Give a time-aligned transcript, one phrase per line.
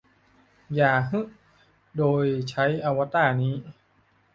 [0.75, 1.19] อย่า 'ฮึ'
[1.97, 3.71] โดยใช้อวตารนี้สิ